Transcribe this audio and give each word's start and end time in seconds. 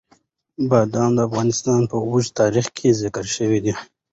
بادام 0.69 1.09
د 1.15 1.19
افغانستان 1.29 1.81
په 1.91 1.97
اوږده 2.07 2.35
تاریخ 2.39 2.65
کې 2.77 2.97
ذکر 3.01 3.25
شوي 3.35 3.59
دي. 3.65 3.73